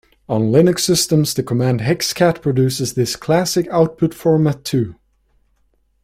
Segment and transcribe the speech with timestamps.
[0.27, 4.95] On Linux systems, the command hexcat produces this classic output format too.